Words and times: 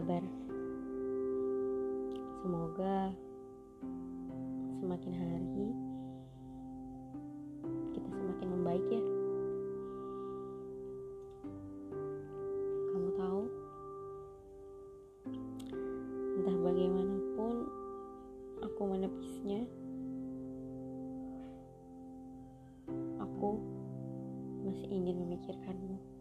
kabar? 0.00 0.24
Semoga 2.40 3.12
semakin 4.80 5.12
hari 5.12 5.68
kita 7.92 8.08
semakin 8.08 8.48
membaik 8.48 8.86
ya. 8.88 9.02
Kamu 12.96 13.10
tahu, 13.12 13.42
entah 16.40 16.56
bagaimanapun 16.64 17.56
aku 18.64 18.80
menepisnya, 18.88 19.68
aku 23.20 23.60
masih 24.64 24.88
ingin 24.96 25.28
memikirkanmu. 25.28 26.19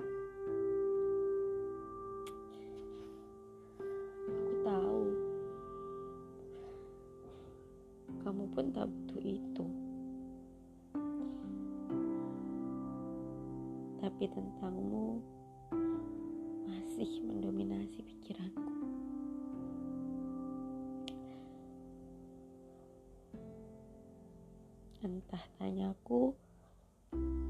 Entah 24.99 25.39
tanyaku, 25.55 26.35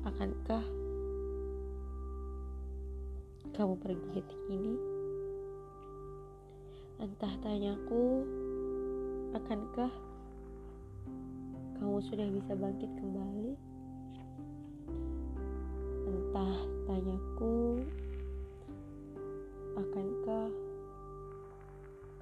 akankah 0.05 0.61
kamu 3.57 3.73
pergi 3.81 4.07
detik 4.13 4.41
ini? 4.53 4.77
Entah 7.01 7.33
tanyaku, 7.41 8.21
akankah 9.33 9.89
kamu 11.81 11.97
sudah 12.05 12.29
bisa 12.29 12.53
bangkit 12.53 12.91
kembali? 13.01 13.57
Entah 16.05 16.53
tanyaku, 16.85 17.81
akankah 19.73 20.53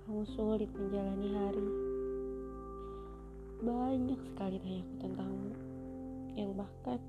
kamu 0.08 0.24
sulit 0.24 0.72
menjalani 0.72 1.30
hari? 1.36 1.87
Banyak 3.58 4.22
sekali 4.22 4.62
tanyaku 4.62 4.94
tentangmu, 5.02 5.50
yang 6.38 6.54
bahkan 6.54 7.02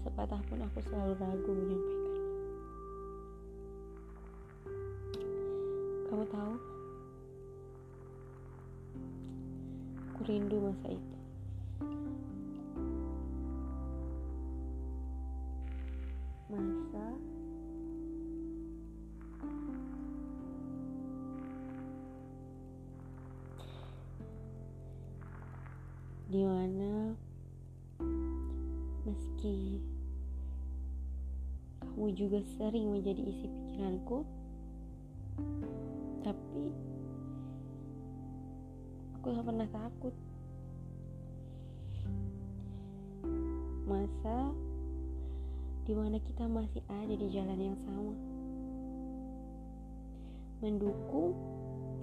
sepatah 0.00 0.40
pun 0.48 0.64
aku 0.64 0.80
selalu 0.88 1.12
ragu 1.20 1.52
menyampaikan. 1.52 2.16
Kamu 6.08 6.24
tahu, 6.32 6.54
aku 10.00 10.20
rindu 10.24 10.56
masa 10.64 10.88
itu. 10.96 11.19
Di 26.30 26.46
mana 26.46 27.10
meski 29.02 29.82
kamu 31.82 32.06
juga 32.14 32.38
sering 32.54 32.86
menjadi 32.86 33.18
isi 33.18 33.50
pikiranku, 33.50 34.22
tapi 36.22 36.70
aku 39.18 39.26
tak 39.34 39.42
pernah 39.42 39.68
takut. 39.74 40.14
Masa 43.90 44.54
di 45.82 45.92
mana 45.98 46.22
kita 46.22 46.46
masih 46.46 46.86
ada 46.86 47.14
di 47.18 47.26
jalan 47.34 47.58
yang 47.58 47.78
sama, 47.82 48.14
mendukung 50.62 51.34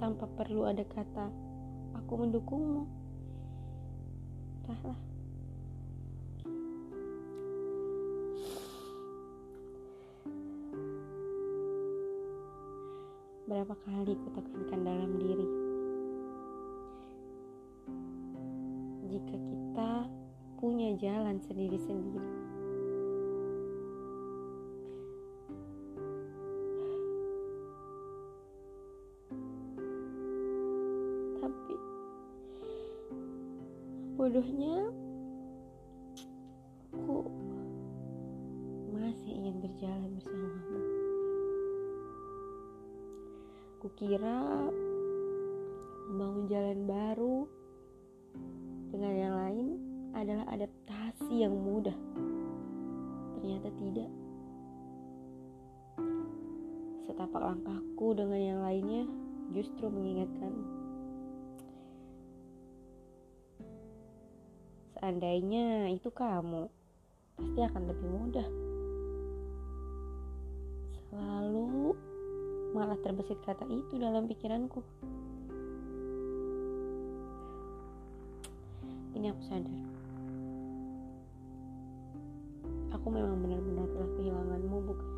tanpa 0.04 0.28
perlu 0.36 0.68
ada 0.68 0.84
kata 0.84 1.32
"aku 1.96 2.28
mendukungmu". 2.28 3.07
Entahlah. 4.68 5.00
Berapa 13.48 13.76
kali 13.88 14.12
ku 14.12 14.28
tekankan 14.36 14.82
dalam 14.84 15.12
diri 15.24 15.48
Jika 19.08 19.36
kita 19.40 19.92
punya 20.60 20.92
jalan 21.00 21.40
sendiri-sendiri 21.40 22.57
Bodohnya 34.38 34.94
Aku 36.94 37.26
Masih 38.94 39.34
ingin 39.34 39.66
berjalan 39.66 40.14
bersamamu 40.14 40.78
Kukira 43.82 44.38
membangun 46.14 46.46
jalan 46.54 46.80
baru 46.86 47.50
dengan 48.94 49.14
yang 49.18 49.36
lain 49.42 49.68
adalah 50.14 50.46
adaptasi 50.54 51.42
yang 51.42 51.58
mudah. 51.58 51.98
Ternyata 53.42 53.74
tidak. 53.74 54.12
Setapak 57.10 57.42
langkahku 57.42 58.14
dengan 58.14 58.38
yang 58.38 58.62
lainnya 58.62 59.10
justru 59.50 59.90
mengingatkan 59.90 60.77
seandainya 64.98 65.94
itu 65.94 66.10
kamu 66.10 66.66
pasti 67.38 67.60
akan 67.62 67.84
lebih 67.86 68.08
mudah. 68.10 68.48
Selalu 71.14 71.94
malah 72.74 72.98
terbesit 73.06 73.38
kata 73.46 73.70
itu 73.70 74.02
dalam 74.02 74.26
pikiranku. 74.26 74.82
Ini 79.14 79.30
aku 79.34 79.42
sadar. 79.46 79.78
Aku 82.98 83.08
memang 83.14 83.38
benar-benar 83.38 83.86
telah 83.94 84.10
kehilanganmu, 84.18 84.78
bukan? 84.82 85.17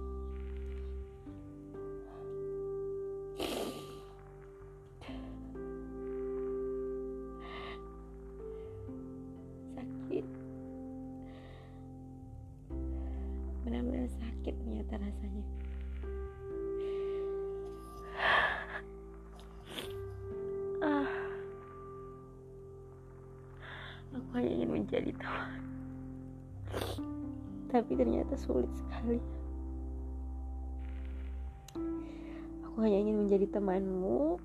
Menjadi 24.89 25.13
teman. 25.21 25.62
Tapi 27.69 27.91
ternyata 27.94 28.33
sulit 28.41 28.74
sekali. 28.74 29.21
Aku 32.65 32.77
hanya 32.81 32.97
ingin 32.97 33.21
menjadi 33.21 33.45
temanmu 33.53 34.41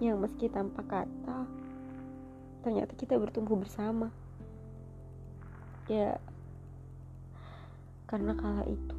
yang 0.00 0.16
meski 0.16 0.48
tanpa 0.48 0.80
kata, 0.88 1.44
ternyata 2.64 2.96
kita 2.96 3.20
bertumbuh 3.20 3.60
bersama. 3.60 4.08
Ya, 5.92 6.16
karena 8.08 8.32
kala 8.32 8.64
itu 8.64 8.96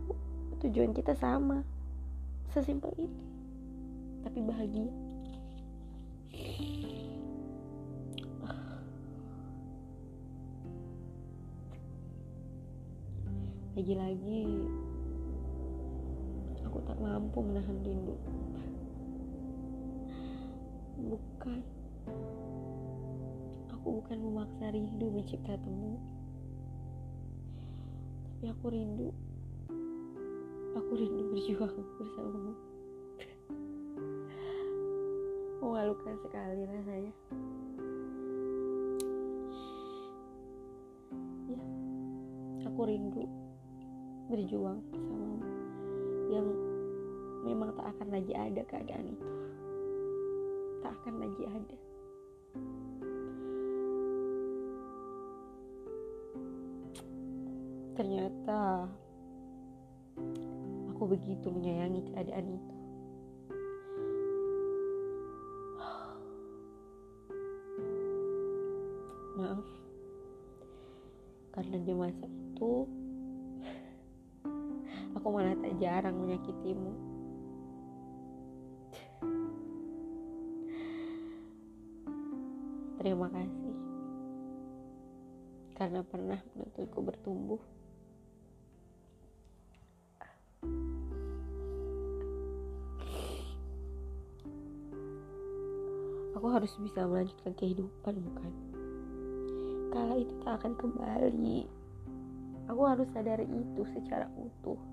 tujuan 0.61 0.93
kita 0.93 1.17
sama. 1.17 1.65
Sesimpel 2.53 2.93
itu. 3.01 3.23
Tapi 4.21 4.39
bahagia. 4.45 4.93
Lagi-lagi 13.73 14.41
aku 16.65 16.77
tak 16.85 16.97
mampu 17.01 17.39
menahan 17.41 17.77
rindu. 17.81 18.15
Bukan. 21.03 21.59
Aku 23.73 23.87
bukan 23.99 24.17
memaksa 24.17 24.71
rindu 24.71 25.09
mencipta 25.09 25.57
temu. 25.59 25.99
Tapi 28.23 28.45
aku 28.49 28.65
rindu 28.71 29.09
aku 30.73 30.97
rindu 30.97 31.23
berjuang 31.29 31.73
bersamamu 32.01 32.53
memalukan 35.61 36.15
sekali 36.25 36.65
rasanya 36.65 37.13
ya 41.45 41.61
aku 42.65 42.81
rindu 42.89 43.25
berjuang 44.31 44.79
bersamamu 44.87 45.43
yang 46.31 46.47
memang 47.43 47.75
tak 47.75 47.91
akan 47.95 48.07
lagi 48.15 48.31
ada 48.31 48.61
keadaan 48.63 49.11
itu. 49.11 49.27
Tak 50.79 50.91
akan 51.03 51.13
lagi 51.19 51.43
ada. 51.47 51.77
Ternyata 57.93 58.59
aku 60.89 61.03
begitu 61.13 61.47
menyayangi 61.51 62.01
keadaan 62.09 62.47
itu. 62.57 62.75
Maaf. 69.37 69.67
Karena 71.53 71.77
di 71.85 71.93
masa 71.93 72.25
itu 72.25 72.89
aku 75.23 75.39
malah 75.39 75.55
tak 75.55 75.79
jarang 75.79 76.19
menyakitimu. 76.19 76.91
Terima 82.99 83.31
kasih. 83.31 83.75
Karena 85.79 86.03
pernah 86.03 86.43
menuntunku 86.51 86.99
bertumbuh. 86.99 87.61
Aku 96.35 96.47
harus 96.51 96.75
bisa 96.83 97.07
melanjutkan 97.07 97.55
kehidupan 97.55 98.19
bukan? 98.19 98.51
Kala 99.87 100.19
itu 100.19 100.35
tak 100.43 100.59
akan 100.59 100.75
kembali. 100.75 101.63
Aku 102.67 102.83
harus 102.83 103.07
sadari 103.15 103.47
itu 103.47 103.87
secara 103.95 104.27
utuh 104.35 104.92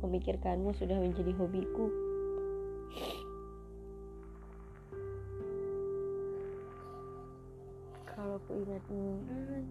memikirkanmu 0.00 0.72
sudah 0.76 0.96
menjadi 0.96 1.32
hobiku. 1.36 1.86
Kalau 8.08 8.36
aku 8.36 8.50
ingat-ingat 8.60 9.64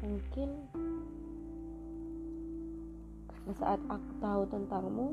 mungkin 0.00 0.48
karena 3.28 3.52
saat 3.60 3.80
aku 3.90 4.10
tahu 4.16 4.42
tentangmu 4.48 5.06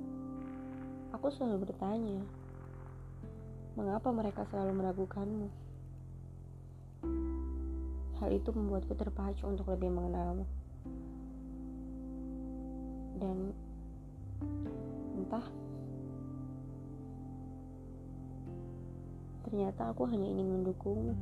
aku 1.12 1.28
selalu 1.28 1.68
bertanya 1.68 2.24
mengapa 3.76 4.10
mereka 4.16 4.48
selalu 4.48 4.80
meragukanmu 4.80 5.48
hal 8.18 8.30
itu 8.34 8.50
membuatku 8.50 8.98
terpacu 8.98 9.46
untuk 9.46 9.70
lebih 9.70 9.94
mengenalmu. 9.94 10.46
Dan 13.18 13.54
entah 15.18 15.46
ternyata 19.46 19.94
aku 19.94 20.10
hanya 20.10 20.28
ingin 20.28 20.48
mendukungmu. 20.50 21.14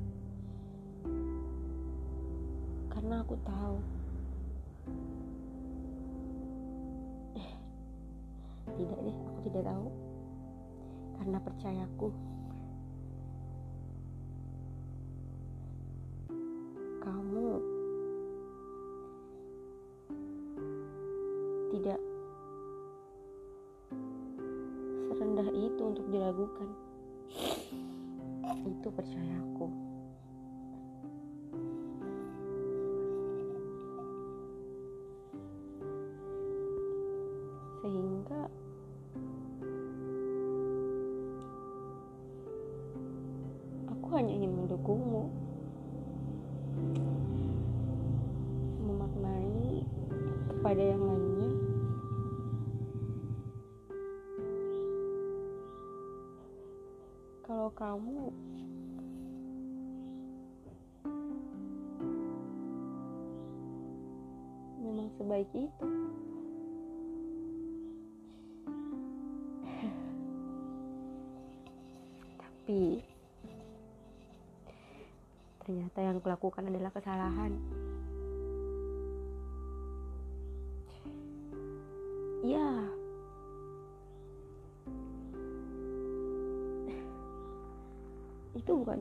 Karena 2.92 3.22
aku 3.22 3.36
tahu 3.44 3.76
eh, 7.36 7.52
tidak 8.80 9.00
deh 9.04 9.18
aku 9.30 9.40
tidak 9.52 9.64
tahu. 9.68 9.88
Karena 11.16 11.38
percayaku 11.44 12.08
tidak. 21.76 22.00
Serendah 25.12 25.50
itu 25.52 25.82
untuk 25.84 26.08
diragukan. 26.08 26.70
Itu 28.64 28.88
percayaku. 28.96 29.68
Sehingga 37.84 38.48
aku 43.92 44.08
hanya 44.16 44.32
ingin 44.32 44.52
mendukungmu. 44.64 45.28
Memaknai 48.80 49.84
kepada 50.56 50.82
yang 50.82 51.04
lainnya 51.04 51.25
kamu. 57.96 58.28
Memang 64.84 65.08
sebaik 65.16 65.48
itu. 65.56 65.88
Tapi 72.44 73.00
ternyata 75.64 76.00
yang 76.04 76.20
kulakukan 76.20 76.68
adalah 76.68 76.92
kesalahan 76.92 77.56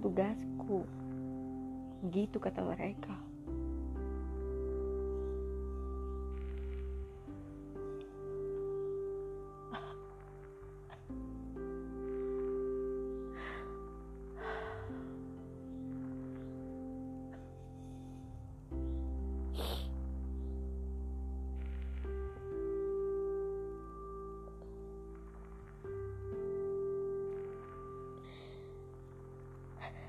tugasku. 0.04 0.84
Gitu 2.12 2.36
kata 2.36 2.60
mereka 2.60 3.16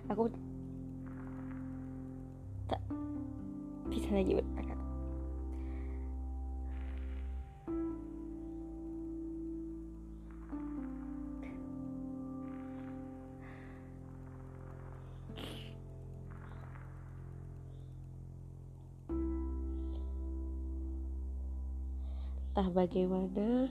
aku 0.10 0.30
tak 2.70 2.82
bisa 3.90 4.10
lagi 4.14 4.38
berkata 4.38 4.76
entah 22.56 22.72
bagaimana 22.72 23.68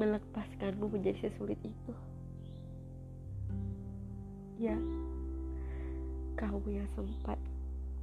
melepaskanmu 0.00 0.88
menjadi 0.88 1.28
sesulit 1.28 1.60
itu. 1.60 1.92
Ya, 4.56 4.76
kamu 6.40 6.64
yang 6.72 6.88
sempat 6.96 7.36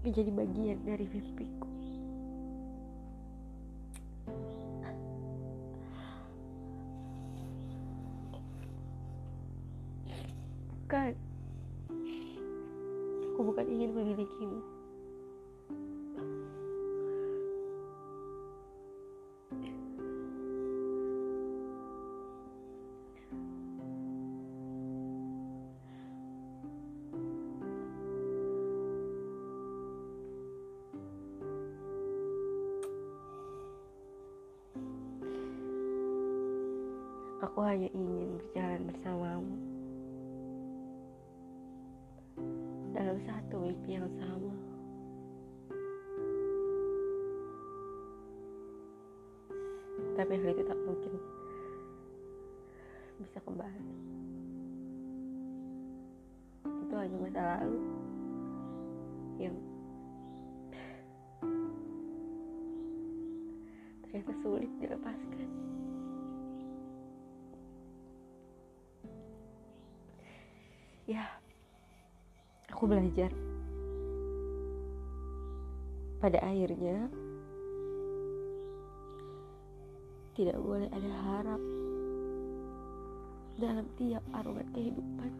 menjadi 0.05 0.29
bagian 0.29 0.77
dari 0.85 1.05
mimpiku. 1.09 1.69
Bukan, 10.87 11.11
aku 13.33 13.41
bukan 13.41 13.65
ingin 13.67 13.91
memilikimu. 13.91 14.76
Dalam 43.07 43.23
satu 43.23 43.55
mimpi 43.63 43.95
yang 43.95 44.03
sama. 44.19 44.51
Tapi 50.19 50.33
hal 50.35 50.51
itu 50.51 50.63
tak 50.67 50.79
mungkin 50.83 51.13
bisa 53.23 53.39
kembali. 53.47 53.95
Itu 56.67 56.93
hanya 56.99 57.17
masa 57.23 57.43
lalu 57.63 57.79
yang 59.39 59.55
ternyata 64.03 64.35
sulit 64.43 64.67
dilepaskan. 64.83 65.47
ya 71.07 71.23
aku 72.77 72.93
belajar. 72.93 73.33
Pada 76.21 76.37
akhirnya 76.45 77.09
tidak 80.37 80.61
boleh 80.61 80.85
ada 80.93 81.11
harap 81.25 81.61
dalam 83.57 83.81
tiap 83.97 84.21
aromat 84.29 84.69
kehidupan. 84.77 85.31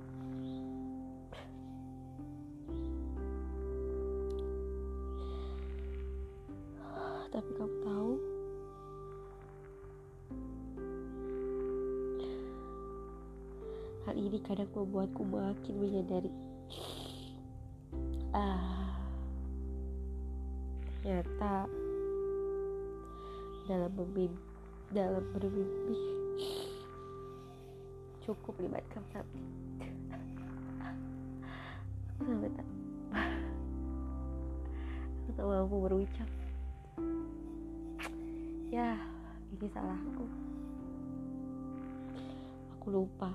Tapi 7.30 7.52
kamu 7.54 7.76
tahu 7.86 8.14
Hal 14.10 14.16
ini 14.18 14.40
kadang 14.42 14.72
membuatku 14.74 15.22
makin 15.22 15.76
menyadari 15.78 16.47
Ternyata 21.48 21.72
Dalam 23.72 23.92
bermimpi 23.96 24.44
Dalam 24.92 25.24
bermimpi 25.32 25.96
Cukup 28.28 28.60
libatkan 28.60 29.04
sapi 29.16 29.40
Aku 32.12 32.22
sampai 32.28 32.52
tak 32.52 32.68
Aku 35.24 35.30
tak 35.36 35.46
mampu 35.48 35.76
berucap. 35.88 36.30
Ya 38.68 39.00
Ini 39.56 39.68
salahku 39.72 40.28
Aku 42.76 42.88
lupa. 42.92 43.32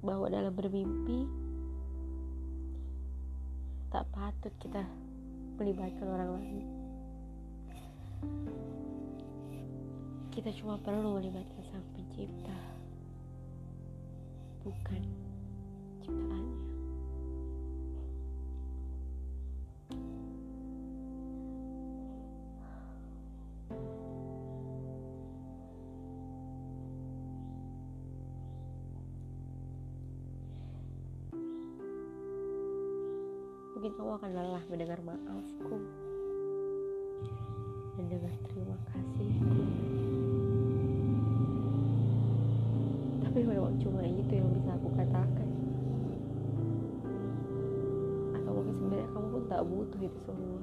Bahwa 0.00 0.32
dalam 0.32 0.56
bermimpi 0.56 1.41
tak 3.92 4.08
patut 4.08 4.48
kita 4.56 4.80
melibatkan 5.60 6.08
orang 6.08 6.30
lain. 6.40 6.64
Kita 10.32 10.48
cuma 10.56 10.80
perlu 10.80 11.20
melibatkan 11.20 11.60
Sang 11.68 11.84
Pencipta, 11.92 12.56
bukan 14.64 15.02
ciptaannya. 16.00 16.61
Mungkin 33.82 33.98
kamu 33.98 34.14
akan 34.14 34.30
lelah 34.30 34.64
mendengar 34.70 34.98
maafku 35.02 35.74
dan 37.98 38.04
dengar 38.06 38.30
terima 38.46 38.78
kasihku. 38.94 39.58
Tapi 43.26 43.38
memang 43.42 43.74
cuma 43.82 44.06
itu 44.06 44.38
yang 44.38 44.54
bisa 44.54 44.78
aku 44.78 44.86
katakan. 44.94 45.50
Atau 48.38 48.50
mungkin 48.54 48.74
sebenarnya 48.78 49.08
kamu 49.10 49.26
pun 49.34 49.42
tak 49.50 49.62
butuh 49.66 49.98
itu 49.98 50.18
semua. 50.30 50.62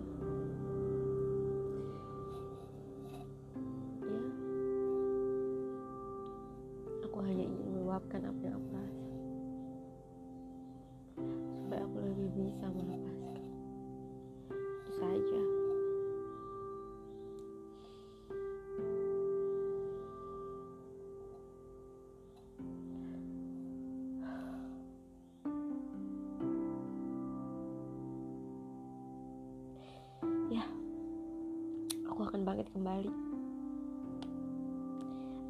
Kembali 32.79 33.11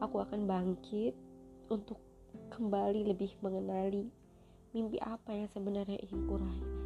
aku 0.01 0.17
akan 0.17 0.49
bangkit 0.49 1.13
untuk 1.69 2.01
kembali 2.49 3.05
lebih 3.05 3.29
mengenali 3.45 4.09
mimpi 4.73 4.97
apa 4.97 5.37
yang 5.37 5.45
sebenarnya 5.53 6.01
ingin 6.01 6.25
kuraih 6.25 6.49
lagi. 6.57 6.81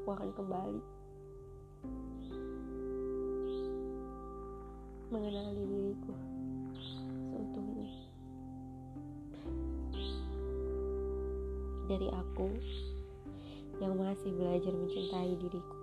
Aku 0.00 0.08
akan 0.08 0.30
kembali 0.40 0.80
mengenali 5.12 5.62
diriku 5.68 6.12
seutuhnya. 7.28 7.88
Dari 11.92 12.08
aku 12.08 12.48
yang 13.80 13.94
masih 14.00 14.32
belajar 14.32 14.72
mencintai 14.72 15.36
diriku. 15.36 15.75